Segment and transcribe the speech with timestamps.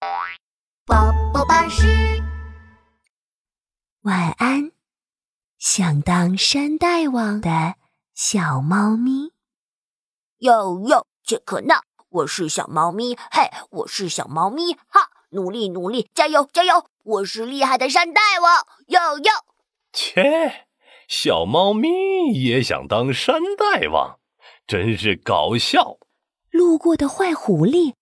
[0.00, 1.86] 宝宝巴士
[4.00, 4.72] 晚安，
[5.58, 7.74] 想当山大王的
[8.14, 9.32] 小猫咪。
[10.38, 11.82] 哟哟，杰克闹！
[12.08, 16.86] 我是小猫咪，嘿，我是小猫咪，哈，努力努力，加油加油！
[17.02, 19.32] 我是厉害的山大王，哟哟。
[19.92, 20.66] 切，
[21.08, 24.18] 小猫咪也想当山大王，
[24.66, 25.98] 真是搞笑。
[26.50, 27.92] 路过的坏狐狸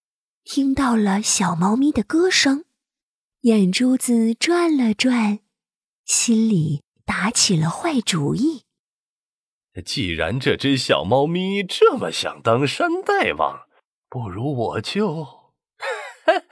[0.51, 2.65] 听到了小猫咪的歌声，
[3.43, 5.41] 眼珠子转了转，
[6.07, 8.65] 心里打起了坏主意。
[9.85, 13.69] 既然这只小猫咪这么想当山大王，
[14.09, 15.27] 不如我就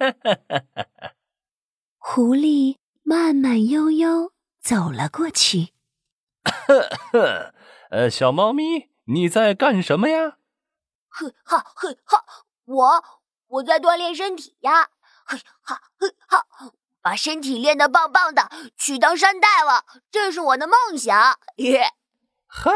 [1.96, 5.70] 狐狸慢慢悠悠走了过去。
[7.88, 10.36] 呃，小猫咪，你在干什么呀？
[11.08, 13.04] 嘿哈嘿哈，我
[13.48, 14.88] 我在锻炼身体呀！
[15.24, 16.46] 嘿哈嘿哈，
[17.02, 21.38] 把身体练得棒棒的，去当山大王，这是我的梦想。
[21.56, 21.94] 耶！
[22.46, 22.70] 嗨，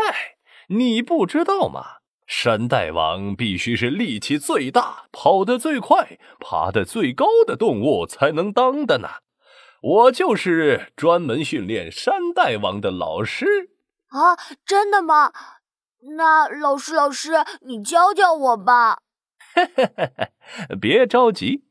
[0.68, 1.98] 你不知道吗？
[2.26, 9.08] 山大王必须是力气最大、跑得最快、爬得最高的动物才能当的呢。
[9.82, 13.70] 我就是专门训练山大王的老师。
[14.08, 15.32] 啊，真的吗？
[16.16, 19.02] 那老师，老师，你教教我吧。
[20.80, 21.64] 别着急。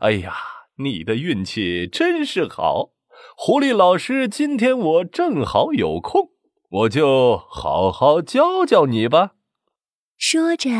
[0.00, 0.34] 哎呀，
[0.76, 2.90] 你的运气真是好。
[3.36, 6.30] 狐狸老师，今天我正好有空，
[6.68, 9.32] 我就好好教教你吧。
[10.16, 10.70] 说着，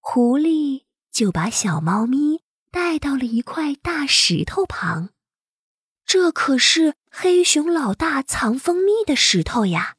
[0.00, 5.10] 狐狸就把小猫咪带到了一块大石头旁。
[6.04, 9.96] 这可是黑熊老大藏蜂蜜的石头呀！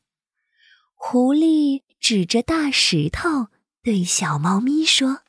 [0.96, 1.84] 狐狸。
[2.04, 3.48] 指着大石头
[3.82, 5.22] 对小猫咪说：“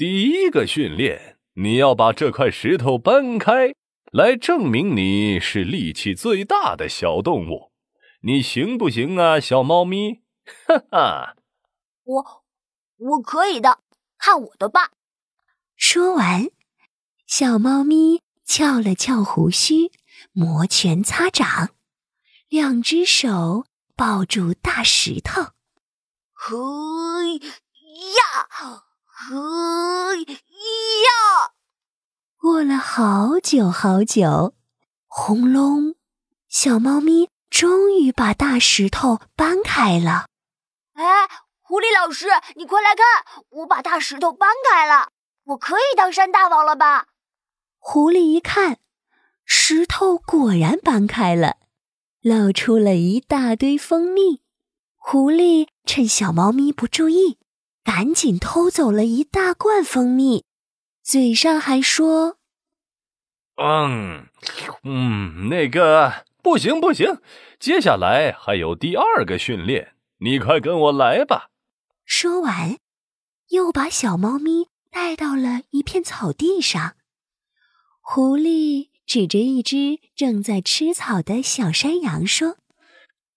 [0.00, 3.74] 第一个训练，你要把这块石头搬开，
[4.10, 7.70] 来证明你是力气最大的小动物。
[8.22, 10.22] 你行不行啊，小猫咪？”
[10.66, 11.36] 哈哈，
[12.04, 12.44] 我
[12.96, 13.80] 我可以的，
[14.16, 14.92] 看我的吧！
[15.76, 16.48] 说完，
[17.26, 19.92] 小猫咪翘了翘胡须，
[20.32, 21.74] 摩拳擦掌，
[22.48, 25.42] 两只手抱住大石头。
[26.32, 26.56] 嘿
[28.16, 28.88] 呀，
[29.22, 29.36] 嘿
[30.24, 31.52] 呀！
[32.38, 34.54] 过了好久好久，
[35.06, 35.94] 轰隆！
[36.48, 40.24] 小猫咪终于把大石头搬开了。
[40.94, 41.04] 哎，
[41.60, 45.10] 狐狸老师，你快来看，我把大石头搬开了，
[45.44, 47.08] 我可以当山大王了吧？
[47.78, 48.78] 狐狸一看，
[49.44, 51.58] 石头果然搬开了，
[52.22, 54.40] 露出了一大堆蜂蜜。
[54.96, 57.38] 狐狸趁小猫咪不注意，
[57.92, 60.44] 赶紧偷走了一大罐蜂蜜，
[61.02, 62.36] 嘴上还说
[63.60, 64.28] ：“嗯，
[64.84, 67.20] 嗯，那个不行不行，
[67.58, 71.48] 接下来还有第二个训练，你快跟我来吧。”
[72.06, 72.76] 说完，
[73.48, 76.94] 又把小猫咪带到了一片草地上。
[78.00, 82.56] 狐狸指着一只正在吃草的小山羊说。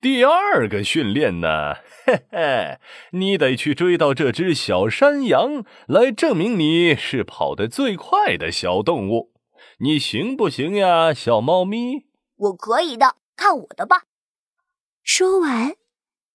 [0.03, 2.77] 第二个训练呢，嘿嘿，
[3.11, 9.31] 你得去追到这只小山羊，来证明你是跑得最快的小动物。
[9.77, 12.07] 你行不行呀，小猫咪？
[12.35, 14.01] 我可以的，看我的吧。
[15.03, 15.75] 说完，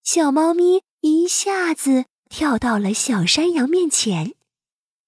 [0.03, 4.33] 小猫咪一下子跳到了小山羊面前。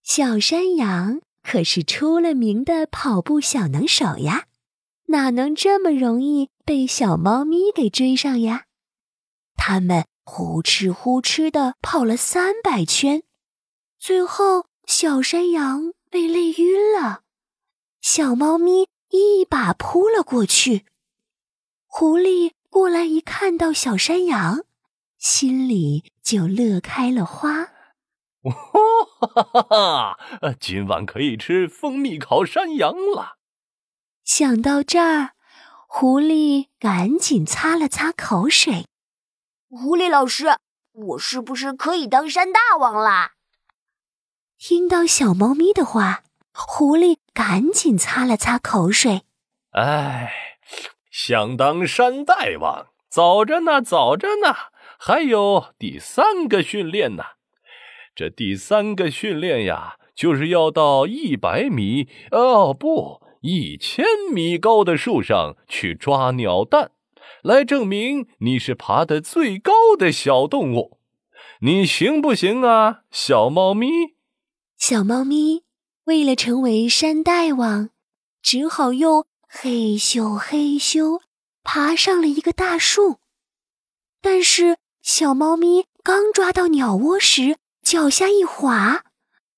[0.02, 4.44] 小山羊可是出了名的跑步小能手呀。
[5.06, 8.66] 哪能这么容易被小猫咪给追上呀？
[9.56, 13.24] 它们呼哧呼哧的跑了三百圈，
[13.98, 17.24] 最后小山羊被累晕了，
[18.00, 20.86] 小猫咪一把扑了过去。
[21.86, 24.64] 狐狸过来一看到小山羊，
[25.18, 27.64] 心里就乐开了花。
[28.44, 30.18] 哈哈哈！
[30.60, 33.38] 今晚可以吃蜂蜜烤山羊了。
[34.22, 35.32] 想到这儿，
[35.92, 38.86] 狐狸赶紧擦了擦口水。
[39.68, 40.46] 狐狸老师，
[40.92, 43.32] 我是不是可以当山大王啦？
[44.56, 46.22] 听到小猫咪的话，
[46.54, 49.22] 狐狸赶紧擦了擦口水。
[49.72, 50.32] 哎，
[51.10, 54.54] 想当山大王，早着呢，早着呢，
[54.96, 57.24] 还有第三个训练呢。
[58.14, 63.20] 这第三个训练呀，就是要到一百米，哦不。
[63.40, 66.92] 一千米高的树上去抓鸟蛋，
[67.42, 70.98] 来证明你是爬得最高的小动物。
[71.62, 73.88] 你行不行啊，小猫咪？
[74.76, 75.62] 小猫咪
[76.04, 77.90] 为了成为山大王，
[78.42, 81.20] 只好又嘿咻嘿咻
[81.62, 83.18] 爬上了一个大树。
[84.20, 89.04] 但是小猫咪刚抓到鸟窝时，脚下一滑，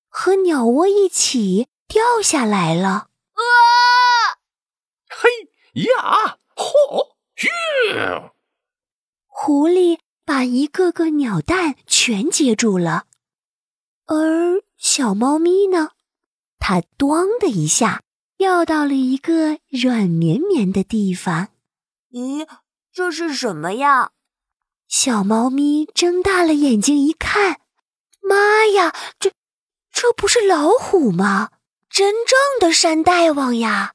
[0.07, 3.07] 和鸟窝一起掉下来了。
[3.33, 4.37] 啊！
[5.09, 5.29] 嘿
[5.83, 6.37] 呀！
[6.55, 7.15] 嚯！
[7.35, 7.49] 吁！
[9.27, 13.07] 狐狸把一个个鸟蛋全接住了，
[14.05, 15.91] 而小猫咪呢？
[16.59, 18.03] 它“咣”的一下
[18.37, 21.49] 掉到了一个软绵绵的地方。
[22.11, 22.47] 咦，
[22.93, 24.11] 这是什么呀？
[24.87, 27.61] 小猫咪睁大了眼睛一看，
[28.21, 29.33] 妈呀，这
[29.91, 31.49] 这不是老虎吗？
[31.93, 33.93] 真正的山大王呀！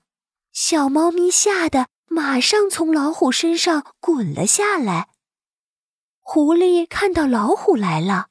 [0.52, 1.88] 小猫咪吓得。
[2.10, 5.08] 马上从老虎身上滚了下来。
[6.20, 8.28] 狐狸看到老虎来了，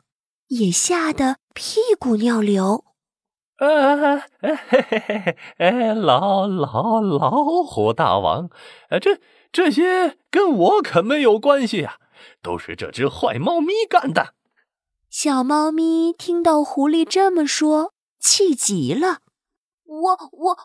[0.48, 2.86] 也吓得屁股尿流。
[3.60, 8.50] 呃，嘿嘿嘿嘿，老老老虎大王，
[9.02, 9.20] 这
[9.52, 12.00] 这些跟我可没有关系呀，
[12.42, 14.34] 都是这只坏猫咪干的。
[15.10, 19.20] 小猫咪听到狐狸这么说，气极了。
[20.02, 20.58] 我我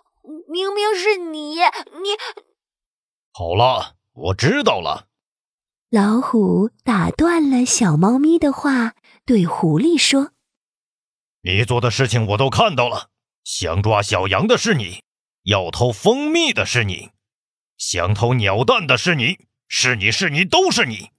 [0.48, 2.16] 明明是你，你。
[3.32, 5.08] 好了，我知道了。
[5.88, 8.94] 老虎打断了小猫咪的话，
[9.24, 10.32] 对狐狸说
[11.42, 13.08] ：“你做的事情我都看到了，
[13.44, 15.02] 想抓小羊的是你，
[15.44, 17.10] 要偷蜂蜜的是你，
[17.76, 19.38] 想偷鸟蛋的是你，
[19.68, 21.10] 是你是你都是你。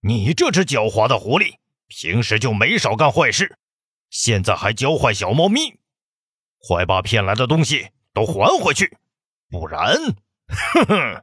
[0.00, 1.56] 你这只狡猾的狐狸，
[1.88, 3.56] 平时就没少干坏事，
[4.10, 5.78] 现在还教坏小猫咪，
[6.66, 8.96] 快把骗来的东西都还回去，
[9.50, 9.94] 不然，
[10.48, 11.22] 哼哼。”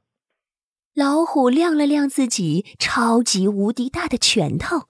[0.94, 4.88] 老虎亮了亮自己超级无敌大的拳头，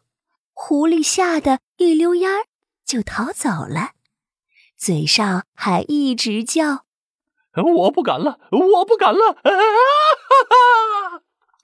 [0.51, 2.47] 狐狸吓得一溜烟儿
[2.83, 3.91] 就逃走了，
[4.75, 6.85] 嘴上还一直叫
[7.53, 9.37] ：“我不敢了，我不敢了！”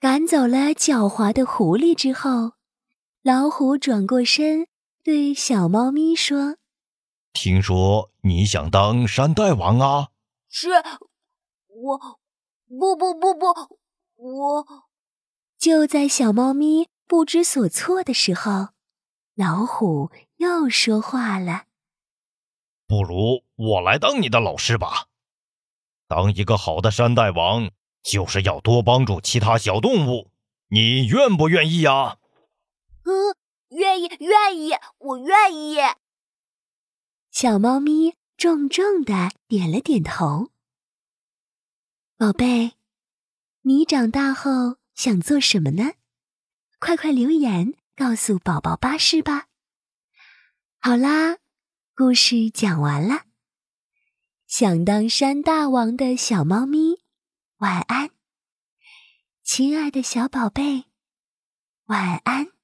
[0.00, 2.52] 赶走了狡猾的狐狸之后，
[3.22, 4.68] 老虎转过身
[5.02, 6.58] 对小猫咪说
[7.32, 10.08] ：“听说你想当山大王啊
[10.50, 10.70] ？”“是，
[11.66, 12.20] 我，
[12.68, 13.78] 不不不不。”
[14.20, 14.66] 我
[15.56, 18.70] 就在小猫咪不知所措的时候，
[19.36, 21.66] 老虎又说话了
[22.88, 25.06] ：“不如我来当你的老师吧。
[26.08, 27.70] 当一个好的山大王，
[28.02, 30.32] 就是要多帮助其他小动物。
[30.70, 32.18] 你愿不愿意呀
[33.04, 33.36] ？”“嗯，
[33.68, 35.76] 愿意，愿意，我愿意。”
[37.40, 40.50] 小猫咪重重的点了点头。
[42.16, 42.72] 宝贝。
[43.60, 45.92] 你长大后想做什么呢？
[46.80, 49.46] 快快留言告诉宝宝巴士吧。
[50.80, 51.36] 好啦，
[51.94, 53.26] 故事讲完了。
[54.48, 57.04] 想当山大王的小猫咪，
[57.58, 58.10] 晚安，
[59.44, 60.86] 亲爱的小宝贝，
[61.84, 62.57] 晚安。